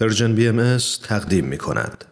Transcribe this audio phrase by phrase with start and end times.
[0.00, 2.04] پرژن بی ام تقدیم می کند.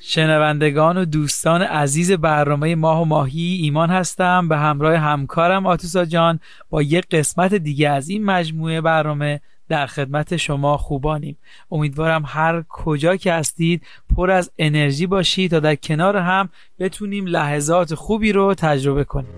[0.00, 6.40] شنوندگان و دوستان عزیز برنامه ماه و ماهی ایمان هستم به همراه همکارم آتوسا جان
[6.70, 9.40] با یک قسمت دیگه از این مجموعه برنامه
[9.72, 11.36] در خدمت شما خوبانیم.
[11.70, 13.82] امیدوارم هر کجا که هستید
[14.16, 16.48] پر از انرژی باشید تا در کنار هم
[16.78, 19.32] بتونیم لحظات خوبی رو تجربه کنیم.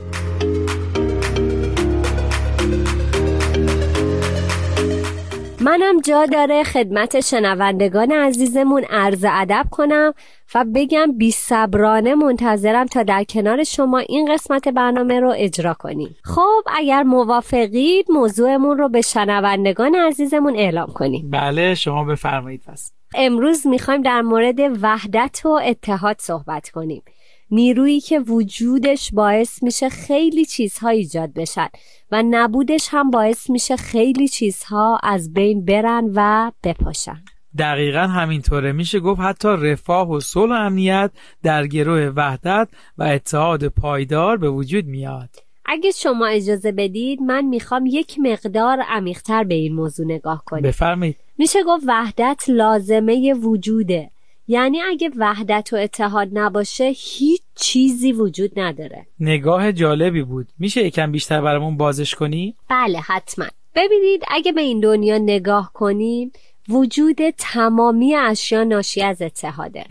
[5.65, 10.13] منم جا داره خدمت شنوندگان عزیزمون عرض ادب کنم
[10.55, 16.17] و بگم بی صبرانه منتظرم تا در کنار شما این قسمت برنامه رو اجرا کنیم.
[16.25, 21.31] خب اگر موافقید موضوعمون رو به شنوندگان عزیزمون اعلام کنیم.
[21.31, 22.93] بله شما بفرمایید پس.
[23.15, 27.03] امروز می‌خوایم در مورد وحدت و اتحاد صحبت کنیم.
[27.51, 31.69] نیرویی که وجودش باعث میشه خیلی چیزها ایجاد بشن
[32.11, 37.25] و نبودش هم باعث میشه خیلی چیزها از بین برن و بپاشن.
[37.59, 38.73] دقیقا همینطوره.
[38.73, 41.11] میشه گفت حتی رفاه و صلح و امنیت
[41.43, 42.69] در گروه وحدت
[42.99, 45.31] و اتحاد پایدار به وجود میاد.
[45.67, 51.17] اگه شما اجازه بدید من می‌خوام یک مقدار عمیقتر به این موضوع نگاه کنیم بفرمایید.
[51.39, 54.11] میشه گفت وحدت لازمه وجوده.
[54.49, 59.07] یعنی اگه وحدت و اتحاد نباشه هیچ چیزی وجود نداره.
[59.21, 60.49] نگاه جالبی بود.
[60.59, 63.47] میشه یکم بیشتر برامون بازش کنی؟ بله حتما.
[63.75, 66.33] ببینید اگه به این دنیا نگاه کنیم
[66.69, 69.85] وجود تمامی اشیا ناشی از اتحاده.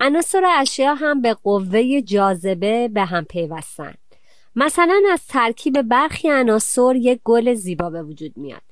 [0.00, 3.94] عناصر اشیا هم به قوه جاذبه به هم پیوستن.
[4.56, 8.62] مثلا از ترکیب برخی عناصر یک گل زیبا به وجود میاد.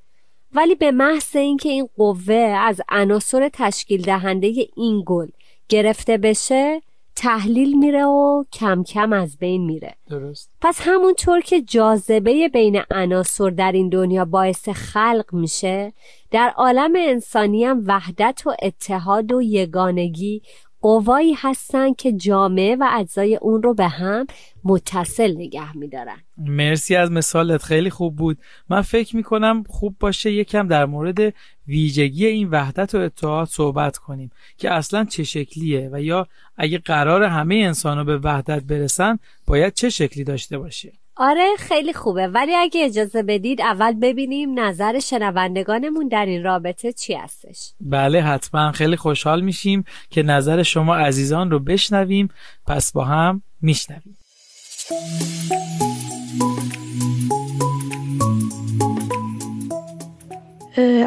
[0.52, 5.28] ولی به محض اینکه این قوه از عناصر تشکیل دهنده این گل
[5.68, 6.82] گرفته بشه
[7.16, 9.94] تحلیل میره و کم کم از بین میره.
[10.10, 10.50] درست.
[10.60, 15.92] پس همونطور که جاذبه بین عناصر در این دنیا باعث خلق میشه
[16.30, 20.42] در عالم انسانی هم وحدت و اتحاد و یگانگی
[20.80, 24.26] قوایی هستن که جامعه و اجزای اون رو به هم
[24.64, 26.16] متصل نگه میدارن.
[26.36, 28.38] مرسی از مثالت خیلی خوب بود.
[28.68, 31.34] من فکر می‌کنم خوب باشه یکم در مورد
[31.66, 37.22] ویژگی این وحدت و اتحاد صحبت کنیم که اصلا چه شکلیه و یا اگه قرار
[37.22, 42.26] همه انسان به وحدت برسن باید چه شکلی داشته باشه؟ آره خیلی خوبه.
[42.28, 47.72] ولی اگه اجازه بدید اول ببینیم نظر شنوندگانمون در این رابطه چی هستش.
[47.80, 48.72] بله حتما.
[48.72, 52.28] خیلی خوشحال میشیم که نظر شما عزیزان رو بشنویم.
[52.66, 54.16] پس با هم میشنویم.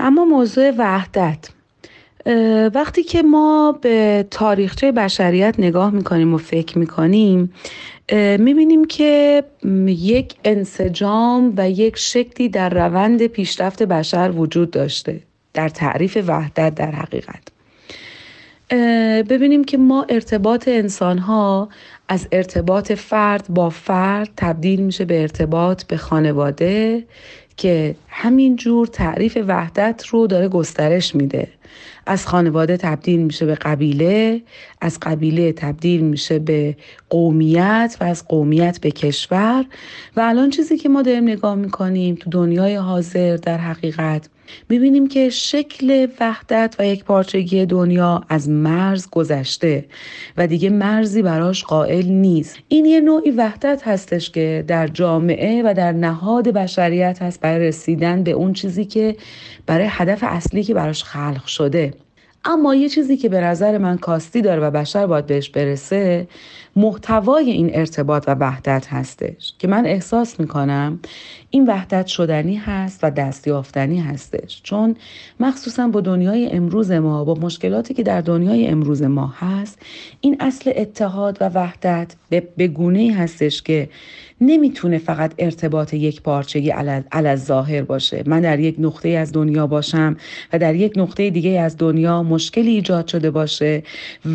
[0.01, 1.49] اما موضوع وحدت.
[2.73, 7.53] وقتی که ما به تاریخچه بشریت نگاه می‌کنیم و فکر می‌کنیم
[8.39, 9.43] می‌بینیم که
[9.87, 15.21] یک انسجام و یک شکلی در روند پیشرفت بشر وجود داشته
[15.53, 17.43] در تعریف وحدت در حقیقت.
[19.29, 21.69] ببینیم که ما ارتباط انسان ها
[22.07, 27.03] از ارتباط فرد با فرد تبدیل میشه به ارتباط به خانواده
[27.57, 31.47] که همین جور تعریف وحدت رو داره گسترش میده.
[32.05, 34.41] از خانواده تبدیل میشه به قبیله
[34.81, 36.77] از قبیله تبدیل میشه به
[37.09, 39.65] قومیت و از قومیت به کشور.
[40.15, 44.29] و الان چیزی که ما داریم نگاه می‌کنیم تو دنیای حاضر در حقیقت
[44.69, 49.85] می‌بینیم که شکل وحدت و یک پارچگی دنیا از مرز گذشته
[50.37, 52.57] و دیگه مرزی براش قائل نیست.
[52.67, 58.23] این یه نوعی وحدت هستش که در جامعه و در نهاد بشریت هست برای رسیدن
[58.23, 59.15] به اون چیزی که
[59.65, 61.93] برای هدف اصلی که براش خلق شده.
[62.45, 66.27] اما یه چیزی که به نظر من کاستی داره و بشر باید بهش برسه
[66.75, 70.99] محتوای این ارتباط و وحدت هستش که من احساس می‌کنم
[71.49, 74.61] این وحدت شدنی هست و دستیافتنی هستش.
[74.63, 74.95] چون
[75.39, 79.79] مخصوصا با دنیای امروز ما با مشکلاتی که در دنیای امروز ما هست
[80.21, 82.15] این اصل اتحاد و وحدت
[82.57, 83.89] به گونه هستش که
[84.41, 86.69] نمی‌تونه فقط ارتباط یک پارچگی
[87.11, 88.23] علی ظاهر باشه.
[88.25, 90.17] من در یک نقطه از دنیا باشم
[90.53, 93.83] و در یک نقطه دیگه از دنیا مشکلی ایجاد شده باشه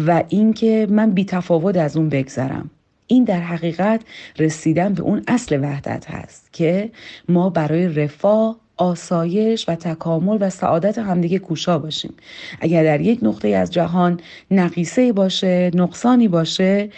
[0.06, 2.70] و اینکه من بی تفاوت از اون بگذرم
[3.06, 4.00] این در حقیقت
[4.38, 6.90] رسیدن به اون اصل وحدت هست که
[7.28, 12.14] ما برای رفاه آسایش و تکامل و سعادت همدیگه کوشا باشیم.
[12.60, 14.20] اگر در یک نقطه از جهان
[14.50, 16.90] نقیصه باشه نقصانی باشه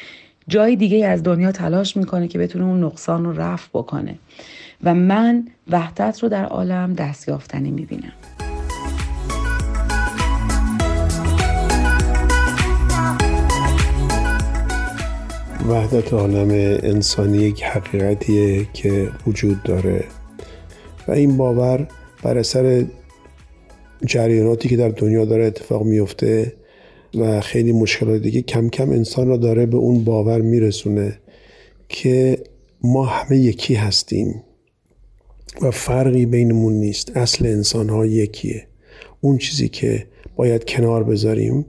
[0.49, 4.19] جای دیگه از دنیا تلاش می‌کنه که بتونه اون نقصان رو رفع بکنه.
[4.85, 8.13] و من وحدت رو در عالم دستیافتنی می‌بینم.
[15.69, 16.51] وحدت عالم
[16.83, 20.05] انسانی یک حقیقتیه که وجود داره.
[21.09, 21.89] و این باور
[22.23, 22.85] بر اثر
[24.07, 26.53] جریاناتی که در دنیا داره اتفاق میفته
[27.15, 31.19] و خیلی مشکلات دیگه کم کم انسان را داره به اون باور میرسونه
[31.89, 32.39] که
[32.83, 34.43] ما همه یکی هستیم
[35.63, 37.17] و فرقی بینمون نیست.
[37.17, 38.67] اصل انسان ها یکیه.
[39.21, 40.07] اون چیزی که
[40.37, 41.67] باید کنار بذاریم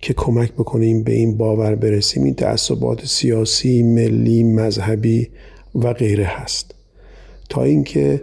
[0.00, 5.28] که کمک بکنیم به این باور برسیم این تعصبات سیاسی، ملی، مذهبی
[5.74, 6.74] و غیره هست.
[7.48, 8.22] تا اینکه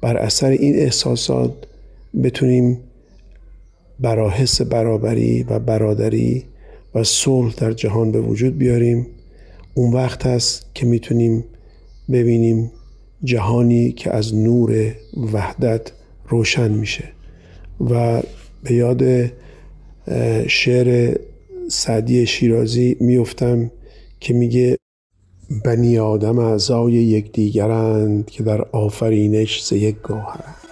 [0.00, 1.52] بر اثر این احساسات
[2.22, 2.80] بتونیم
[4.00, 6.44] برا حس برابری و برادری
[6.94, 9.06] و صلح در جهان به وجود بیاریم
[9.74, 11.44] اون وقت هست که می‌تونیم
[12.12, 12.72] ببینیم
[13.24, 14.94] جهانی که از نور
[15.32, 15.92] وحدت
[16.28, 17.04] روشن میشه.
[17.90, 18.22] و
[18.62, 19.02] به یاد
[20.48, 21.18] شعر
[21.68, 23.70] سعدی شیرازی میفتم
[24.20, 24.76] که میگه
[25.64, 30.65] بنی آدم اعضای یکدیگرند که در آفرینش ز یک گوهرند.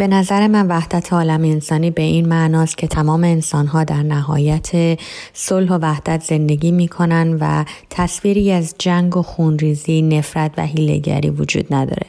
[0.00, 4.98] به نظر من وحدت عالم انسانی به این معناست که تمام انسانها در نهایت
[5.32, 11.30] صلح و وحدت زندگی می کنن و تصویری از جنگ و خونریزی، نفرت و هیلگری
[11.30, 12.06] وجود نداره.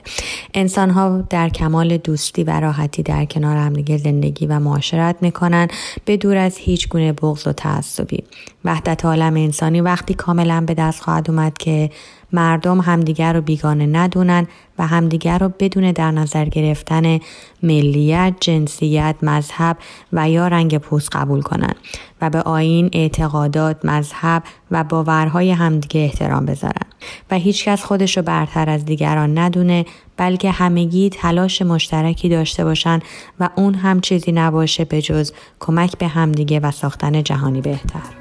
[0.54, 5.68] انسانها در کمال دوستی و راحتی در کنار همدیگه زندگی و معاشرت می‌کنن
[6.06, 8.24] به دور از هیچ گونه بغض و تعصبی.
[8.66, 11.90] وحدت عالم انسانی وقتی کاملا به دست خواهد اومد که
[12.34, 14.48] مردم همدیگر رو بیگانه ندونن
[14.80, 17.20] و همدیگر رو بدون در نظر گرفتن
[17.64, 19.78] ملیت، جنسیت، مذهب
[20.14, 21.74] و یا رنگ پوست قبول کنن
[22.22, 26.88] و به آین، اعتقادات، مذهب و باورهای همدیگه احترام بذارن
[27.32, 29.86] و هیچکس خودش رو برتر از دیگران ندونه
[30.18, 33.00] بلکه همگی تلاش مشترکی داشته باشن
[33.40, 38.21] و اون هم چیزی نباشه به جز کمک به همدیگه و ساختن جهانی بهتر.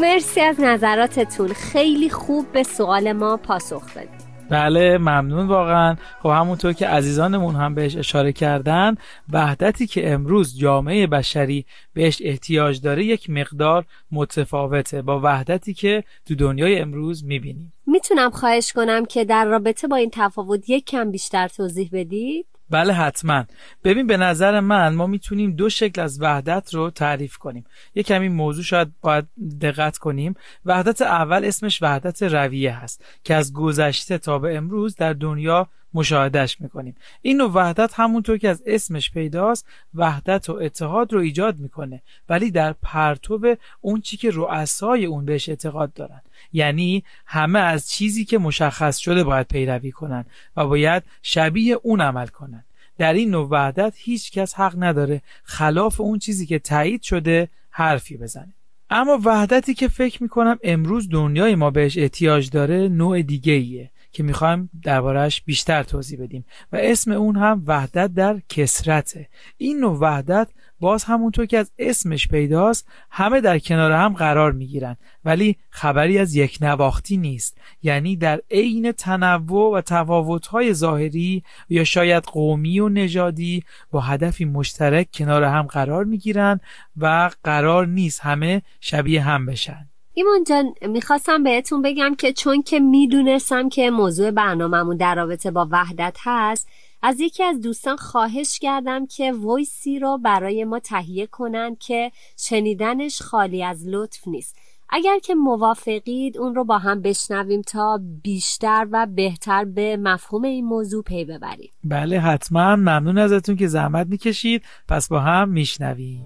[0.00, 1.48] مرسی از نظراتتون.
[1.48, 4.26] خیلی خوب به سوال ما پاسخ دادید.
[4.50, 5.96] بله ممنون واقعا.
[6.22, 8.94] خب همونطور که عزیزانمون هم بهش اشاره کردن
[9.32, 16.34] وحدتی که امروز جامعه بشری بهش احتیاج داره یک مقدار متفاوته با وحدتی که تو
[16.34, 17.72] دنیای امروز می‌بینیم.
[17.86, 22.92] می‌تونم خواهش کنم که در رابطه با این تفاوت یک کم بیشتر توضیح بدید؟ بله
[22.92, 23.44] حتما.
[23.84, 27.64] ببین به نظر من ما می‌تونیم دو شکل از وحدت رو تعریف کنیم.
[27.94, 29.26] یه کمی موضوع شاید باید
[29.60, 30.34] دقت کنیم.
[30.64, 36.56] وحدت اول اسمش وحدت رویه هست که از گذشته تا به امروز در دنیا مشاهدهش
[36.60, 36.96] می‌کنیم.
[37.22, 42.02] این نوع وحدت همونطور که از اسمش پیداست وحدت و اتحاد رو ایجاد می‌کنه.
[42.28, 46.20] ولی در پرتو اون چی که رؤسای اون بهش اعتقاد دارن.
[46.52, 50.24] یعنی همه از چیزی که مشخص شده باید پیروی کنن
[50.56, 52.64] و باید شبیه اون عمل کنن.
[52.98, 58.16] در این نوع وحدت هیچ کس حق نداره خلاف اون چیزی که تایید شده حرفی
[58.16, 58.54] بزنه.
[58.90, 64.22] اما وحدتی که فکر می‌کنم امروز دنیای ما بهش احتیاج داره نوع دیگه ایه که
[64.22, 66.44] می‌خوایم دربارهش بیشتر توضیح بدیم.
[66.72, 69.28] و اسم اون هم وحدت در کسرته.
[69.56, 70.48] این نوع وحدت
[70.80, 74.96] باز همونطور که از اسمش پیداست همه در کنار هم قرار می‌گیرن.
[75.24, 77.58] ولی خبری از یک نواختی نیست.
[77.82, 85.08] یعنی در عین تنوع و تفاوت‌های ظاهری یا شاید قومی و نژادی با هدفی مشترک
[85.14, 86.60] کنار هم قرار می‌گیرن
[86.96, 89.88] و قرار نیست همه شبیه هم بشن.
[90.18, 95.68] ایمان جان می‌خواستم بهتون بگم که چون که می‌دونستم که موضوع برنامهمون در رابطه با
[95.70, 96.68] وحدت هست
[97.02, 103.22] از یکی از دوستان خواهش کردم که ویسی رو برای ما تهیه کنن که شنیدنش
[103.22, 104.56] خالی از لطف نیست.
[104.88, 110.64] اگر که موافقید اون رو با هم بشنویم تا بیشتر و بهتر به مفهوم این
[110.64, 111.70] موضوع پی ببریم.
[111.84, 112.76] بله حتما.
[112.76, 114.62] ممنون ازتون که زحمت می‌کشید.
[114.88, 116.24] پس با هم میشنویم.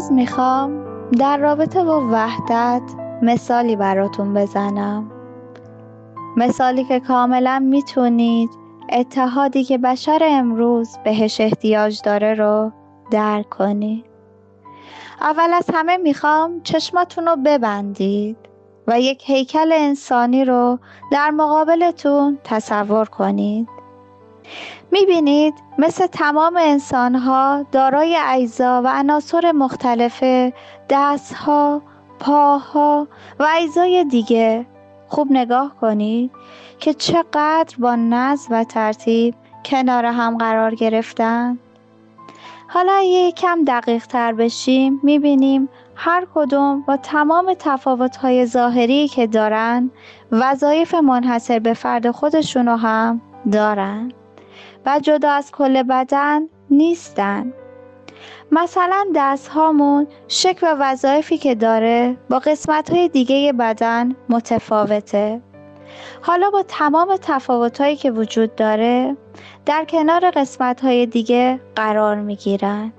[0.00, 0.84] امروز می‌خوام
[1.18, 2.82] در رابطه با وحدت
[3.22, 5.10] مثالی براتون بزنم
[6.36, 8.50] مثالی که کاملا می‌تونید
[8.92, 12.72] اتحادی که بشر امروز بهش احتیاج داره رو
[13.10, 14.04] درک کنید
[15.20, 18.36] اول از همه می‌خوام چشماتون رو ببندید
[18.86, 20.78] و یک هیکل انسانی رو
[21.12, 23.79] در مقابلتون تصور کنید.
[24.92, 30.24] می‌بینید مثل تمام انسانها دارای اجزا و عناصر مختلف
[30.90, 31.82] دستها،
[32.20, 34.66] پاها و اجزای دیگه.
[35.08, 36.30] خوب نگاه کنید
[36.78, 41.58] که چقدر با نظم و ترتیب کنار هم قرار گرفتن.
[42.68, 49.90] حالا یکم دقیق تر بشیم می‌بینیم هر کدوم با تمام تفاوت‌های ظاهری که دارن
[50.32, 53.20] وظایف منحصر به فرد خودشونو هم
[53.52, 54.12] دارن.
[54.86, 57.52] و جدا از کل بدن نیستن.
[58.52, 65.40] مثلا دست هامون شکل و وظایفی که داره با قسمت های دیگه بدن متفاوته.
[66.22, 69.16] حالا با تمام تفاوتهایی که وجود داره
[69.66, 72.92] در کنار قسمت های دیگه قرار می گیرن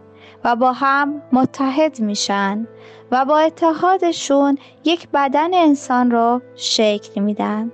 [0.43, 2.67] و با هم متحد میشن
[3.11, 7.71] و با اتحادشون یک بدن انسان رو شکل میدن.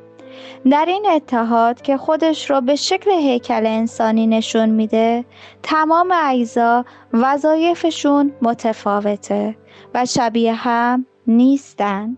[0.72, 5.25] در این اتحاد که خودش رو به شکل هیکل انسانی نشون میده
[5.63, 9.56] تمام اجزا وظایفشون متفاوته
[9.94, 12.17] و شبیه هم نیستن.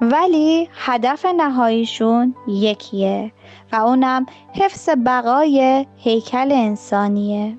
[0.00, 3.32] ولی هدف نهاییشون یکیه
[3.72, 7.58] و اونم حفظ بقای هیکل انسانیه.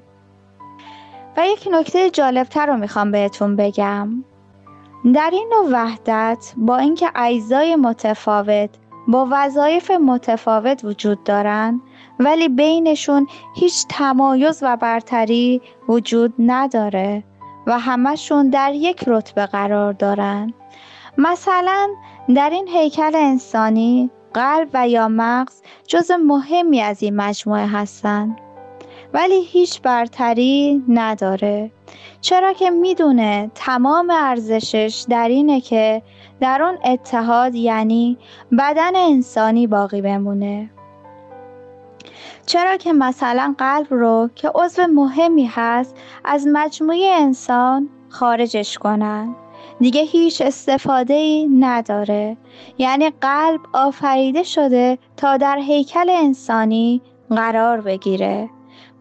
[1.37, 4.23] و یک نکته جالبتر رو می‌خوام بهتون بگم.
[5.13, 8.69] در این نوع وحدت با اینکه اجزای متفاوت
[9.07, 11.81] با وظایف متفاوت وجود دارند
[12.19, 17.23] ولی بینشون هیچ تمایز و برتری وجود نداره
[17.67, 20.53] و همشون در یک رتبه قرار دارند.
[21.17, 21.89] مثلا
[22.35, 28.37] در این هیکل انسانی قلب و یا مغز جز مهمی از این مجموعه هستند
[29.13, 31.71] ولی هیچ برتری نداره
[32.21, 36.01] چرا که می‌دونه تمام ارزشش در اینه که
[36.39, 38.17] در اون اتحاد یعنی
[38.59, 40.69] بدن انسانی باقی بمونه.
[42.45, 49.35] چرا که مثلا قلب رو که عضو مهمی هست از مجموعه انسان خارجش کنن.
[49.79, 52.37] دیگه هیچ استفاده ای نداره.
[52.77, 58.49] یعنی قلب آفریده شده تا در هیکل انسانی قرار بگیره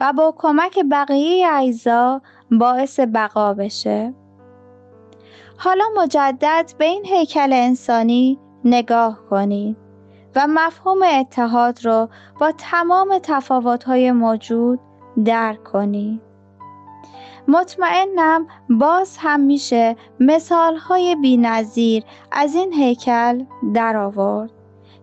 [0.00, 4.14] و با کمک بقیه اجزا باعث بقا بشه.
[5.58, 9.76] حالا مجدد به این هیکل انسانی نگاه کنید
[10.36, 12.08] و مفهوم اتحاد رو
[12.40, 14.80] با تمام تفاوت‌های موجود
[15.24, 16.20] درک کنید.
[17.48, 23.44] مطمئنم باز هم میشه مثالهای بینظیر از این هیکل
[23.74, 24.50] در آورد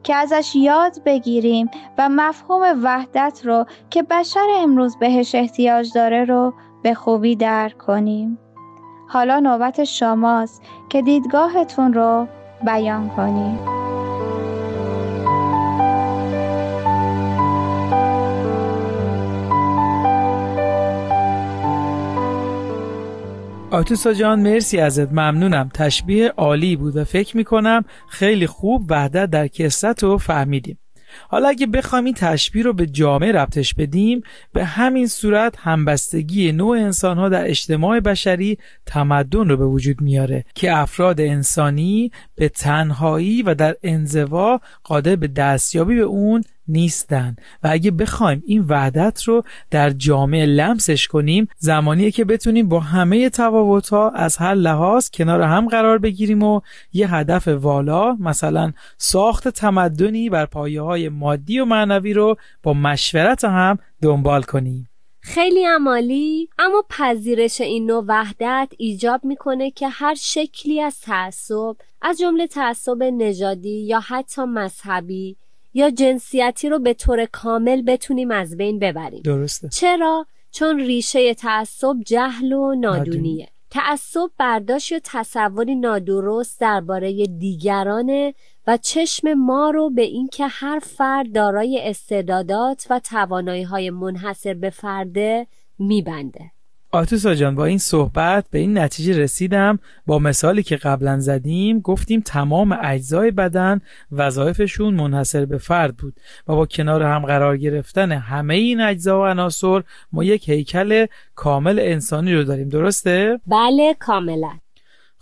[0.04, 6.54] که ازش یاد بگیریم و مفهوم وحدت رو که بشر امروز بهش احتیاج داره رو
[6.84, 8.40] به خوبی درک کنیم.
[9.14, 12.28] حالا نوبت شماست که دیدگاهتون رو
[12.66, 13.60] بیان کنید.
[23.72, 25.12] آتوسا جان مرسی ازت.
[25.12, 25.70] ممنونم.
[25.74, 30.80] تشبیه عالی بود و فکر می‌کنم خیلی خوب وحدت در کست رو فهمیدیم.
[31.28, 34.22] حالا اگه بخوایم این تشبیه رو به جامعه ربطش بدیم
[34.54, 40.46] به همین صورت همبستگی نوع انسان ها در اجتماع بشری تمدن رو به وجود میاره
[40.56, 47.36] که افراد انسانی به تنهایی و در انزوا قادر به دستیابی به اون نیستن.
[47.64, 53.30] و اگه بخوایم این وحدت رو در جامعه لمسش کنیم زمانیه که بتونیم با همه
[53.30, 56.62] تفاوت ها از هر لحاظ کنار هم قرار بگیریم و
[56.94, 63.44] یه هدف والا مثلا ساخت تمدنی بر پایه های مادی و معنوی رو با مشورت
[63.44, 64.90] هم دنبال کنیم.
[65.26, 72.18] خیلی عمالی اما پذیرش این نوع وحدت ایجاب می‌کنه که هر شکلی از تعصب از
[72.20, 75.38] جمله تعصب نژادی یا حتی مذهبی
[75.74, 79.22] یا جنسیتی رو به طور کامل بتونیم از بین ببریم.
[79.22, 79.70] درسته.
[79.70, 83.48] چرا؟ چون ریشه تعصب جهل و نادونیه.
[83.70, 88.34] تعصب برداشت یا تصوری نادرست درباره دیگرانه
[88.68, 94.70] و چشم ما رو به اینکه هر فرد دارای استعدادات و توانایی های منحصر به
[94.70, 95.48] فرده
[95.80, 96.52] میبنده.
[96.94, 99.80] آتوسا جان با این صحبت به این نتیجه رسیدم.
[100.06, 103.82] با مثالی که قبلا زدیم گفتیم تمام اجزای بدن
[104.12, 106.14] وظایفشون منحصر به فرد بود.
[106.48, 111.80] و با کنار هم قرار گرفتن همه این اجزا و عناصر ما یک هیکل کامل
[111.80, 112.70] انسانی رو داریم.
[112.70, 114.63] درسته؟ بله کاملا.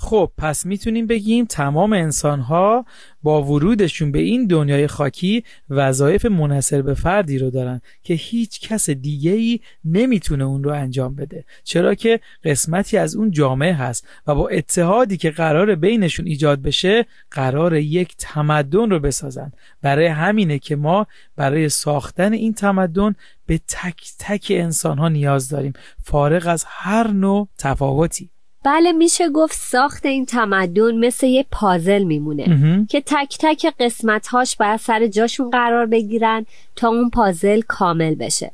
[0.04, 2.86] خب پس می‌تونیم بگیم تمام انسان ها
[3.24, 8.90] با ورودشون به این دنیای خاکی وظایف منحصر به فردی رو دارن که هیچ کس
[8.90, 11.46] دیگه ای نمی‌تونه اون رو انجام بده.
[11.64, 17.06] چرا که قسمتی از اون جامعه هست و با اتحادی که قرار بینشون ایجاد بشه
[17.32, 19.52] قرار یک تمدن رو بسازن.
[19.82, 23.16] برای همینه که ما برای ساختن این تمدن
[23.46, 25.74] به تک تک انسان ها نیاز داریم.
[26.04, 28.30] فارغ از هر نوع تفاوتی.
[28.64, 34.80] بله میشه گفت ساخت این تمدن مثل یه پازل میمونه که تک تک قسمتهاش باید
[34.80, 38.52] سر جاشون قرار بگیرن تا اون پازل کامل بشه.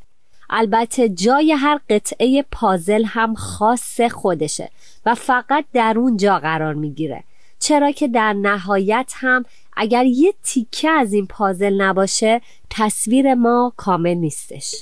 [0.50, 4.70] البته جای هر قطعه پازل هم خاص خودشه
[5.06, 7.24] و فقط در اون جا قرار می‌گیره.
[7.60, 9.46] چرا که در نهایت هم
[9.78, 14.76] اگر یه تیکه از این پازل نباشه تصویر ما کامل نیستش.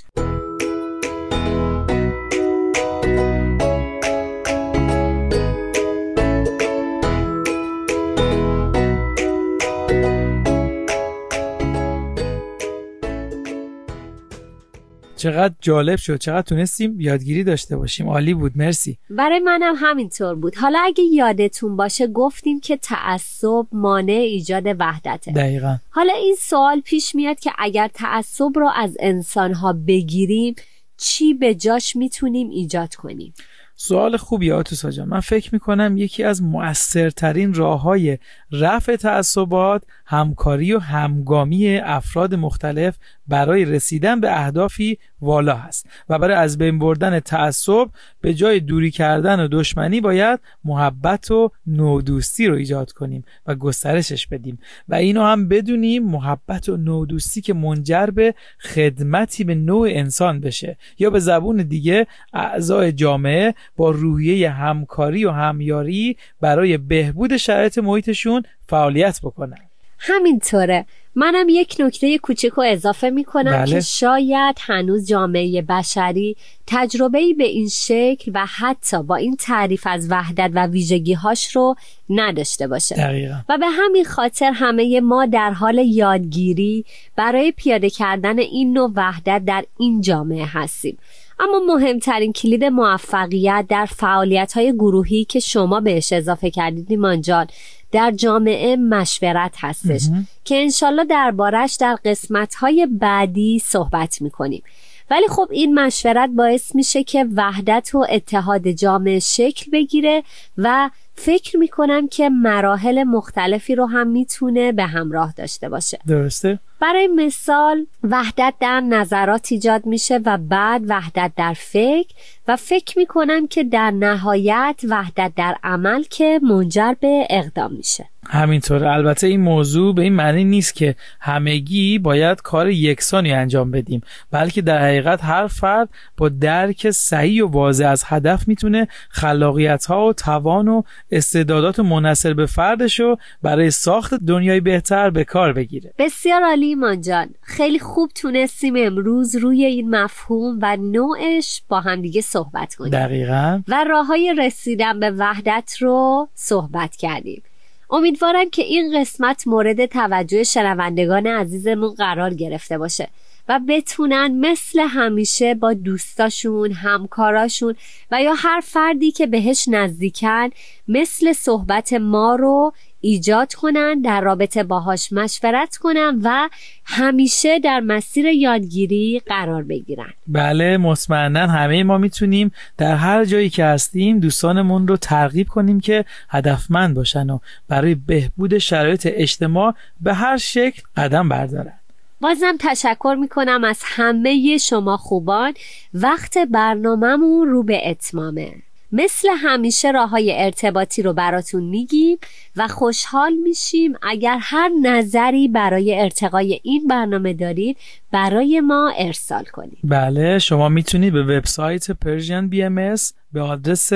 [15.25, 18.09] چقدر جالب شد چقدر تونستیم یادگیری داشته باشیم.
[18.09, 18.97] عالی بود مرسی.
[19.09, 20.55] برای منم همینطور بود.
[20.55, 25.31] حالا اگه یادتون باشه گفتیم که تعصب مانع ایجاد وحدته.
[25.31, 25.77] دقیقا.
[25.89, 30.55] حالا این سوال پیش میاد که اگر تعصب رو از انسانها بگیریم
[30.97, 33.33] چی به جاش می‌تونیم ایجاد کنیم؟
[33.77, 38.17] سوال خوبی آتوسا جان من فکر می‌کنم یکی از مؤثرترین راه های
[38.51, 42.95] رفع تعصبات همکاری و همگامی افراد مختلف
[43.27, 47.89] برای رسیدن به اهدافی والا هست و برای از بین بردن تعصب
[48.21, 54.27] به جای دوری کردن و دشمنی باید محبت و نودوستی رو ایجاد کنیم و گسترشش
[54.27, 54.59] بدیم.
[54.89, 60.77] و اینو هم بدونیم محبت و نودوستی که منجر به خدمتی به نوع انسان بشه
[60.99, 68.43] یا به زبون دیگه اعضای جامعه با روحیه همکاری و همیاری برای بهبود شرایط محیطشون
[68.67, 69.57] فعالیت بکنن.
[69.99, 70.85] همینطوره.
[71.15, 73.71] منم یک نکته کوچک رو اضافه می کنم بله.
[73.71, 76.35] که شاید هنوز جامعه بشری
[76.67, 81.75] تجربه به این شکل و حتی با این تعریف از وحدت و ویژگی هاش رو
[82.09, 83.35] نداشته باشه دقیقا.
[83.49, 89.41] و به همین خاطر همه ما در حال یادگیری برای پیاده کردن این نوع وحدت
[89.45, 90.97] در این جامعه هستیم
[91.39, 97.47] اما مهمترین کلید موفقیت در فعالیت های گروهی که شما بهش اضافه کردید ایمان جان
[97.91, 100.01] در جامعه مشورت هستش
[100.43, 104.63] که انشالله دربارش در قسمت های بعدی صحبت می‌کنیم.
[105.11, 110.23] ولی خب این مشورت باعث میشه که وحدت و اتحاد جامعه شکل بگیره
[110.57, 115.99] و فکر می‌کنم که مراحل مختلفی رو هم می‌تونه به همراه داشته باشه.
[116.07, 122.15] درسته؟ برای مثال وحدت در نظرات ایجاد میشه و بعد وحدت در فکر
[122.47, 128.05] و فکر می‌کنم که در نهایت وحدت در عمل که منجر به اقدام میشه.
[128.29, 134.01] همینطور البته این موضوع به این معنی نیست که همگی باید کار یکسانی انجام بدیم
[134.31, 140.05] بلکه در حقیقت هر فرد با درک صحیح و واضح از هدف می‌تونه خلاقیت ها
[140.05, 145.93] و توان و استعدادات منحصر به فردش رو برای ساخت دنیای بهتر به کار بگیره.
[145.97, 147.29] بسیار عالی ایمان جان.
[147.41, 152.91] خیلی خوب تونستیم امروز روی این مفهوم و نوعش با همدیگه صحبت کنیم.
[152.91, 153.61] دقیقا.
[153.67, 157.43] و راه های رسیدن به وحدت رو صحبت کردیم.
[157.89, 163.09] امیدوارم که این قسمت مورد توجه شنوندگان عزیزمون قرار گرفته باشه.
[163.49, 167.75] و بتونن مثل همیشه با دوستاشون، همکاراشون
[168.11, 170.49] و یا هر فردی که بهش نزدیکن
[170.87, 176.49] مثل صحبت ما رو ایجاد کنن در رابطه باهاش مشورت کنن و
[176.85, 180.13] همیشه در مسیر یادگیری قرار بگیرن.
[180.27, 186.05] بله مطمئنا همه ما می‌تونیم در هر جایی که هستیم دوستانمون رو ترغیب کنیم که
[186.29, 191.73] هدفمند باشن و برای بهبود شرایط اجتماع به هر شکل قدم بردارن.
[192.21, 195.53] بازم تشکر می‌کنم از همه شما خوبان.
[195.93, 198.53] وقت برنامهمون رو به اتمامه.
[198.91, 202.17] مثل همیشه راه های ارتباطی رو براتون میگیم
[202.55, 207.77] و خوشحال میشیم اگر هر نظری برای ارتقای این برنامه دارید
[208.11, 209.77] برای ما ارسال کنید.
[209.83, 212.95] بله شما می‌تونید به وبسایت Persian BM
[213.33, 213.93] به آدرس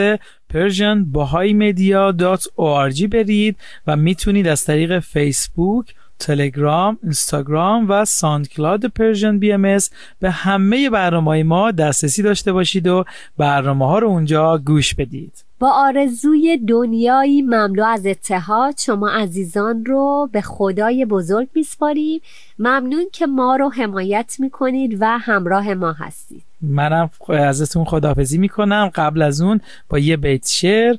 [0.54, 9.78] persianbahaimedia.org برید و می‌تونید از طریق فیسبوک تلگرام، اینستاگرام و SoundCloud Persian BM
[10.20, 13.04] به همه برنامه ما دسترسی داشته باشید و
[13.38, 15.49] برنامه ها رو اونجا گوش بدید.
[15.60, 22.22] با آرزوی دنیایی مملو از اتحاد شما عزیزان رو به خدای بزرگ میسپاریم.
[22.60, 26.44] ممنون که ما رو حمایت می‌کنید و همراه ما هستید.
[26.62, 28.92] منم ازتون خداحافظی می‌کنم.
[28.96, 30.98] قبل از اون با یه بیت شعر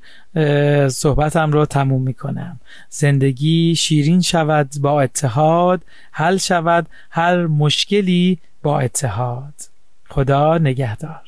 [0.89, 2.61] صحبتم رو تموم می‌کنم.
[2.89, 9.55] زندگی شیرین شود با اتحاد حل شود هر مشکلی با اتحاد.
[10.09, 11.23] خدا نگهدار.